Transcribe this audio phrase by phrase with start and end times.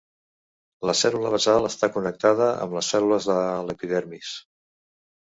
[0.89, 3.37] La cèl·lula basal està connectada amb les cèl·lules de
[3.69, 4.33] l'epidermis.